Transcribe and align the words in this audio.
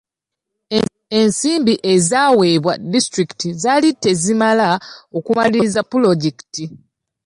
Ensimbi 1.19 1.73
ezaaweebwa 1.93 2.73
disitulikiti 2.91 3.49
zaali 3.61 3.89
tezimala 4.03 4.67
okumaliriza 5.17 5.81
pulojekiti. 5.91 6.63